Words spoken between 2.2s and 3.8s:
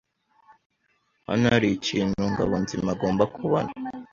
Ngabonziza agomba kubona.